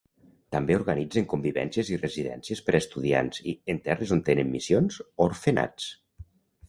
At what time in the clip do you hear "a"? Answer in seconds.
2.75-2.79